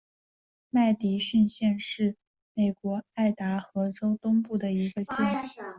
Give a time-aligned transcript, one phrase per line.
[0.71, 2.15] 麦迪逊县是
[2.55, 5.13] 美国爱达荷州东部的一个县。